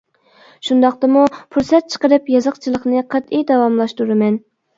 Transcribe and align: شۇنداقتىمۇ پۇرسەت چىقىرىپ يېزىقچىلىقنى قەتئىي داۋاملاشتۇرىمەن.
شۇنداقتىمۇ 0.69 1.25
پۇرسەت 1.55 1.91
چىقىرىپ 1.97 2.33
يېزىقچىلىقنى 2.37 3.05
قەتئىي 3.13 3.45
داۋاملاشتۇرىمەن. 3.53 4.43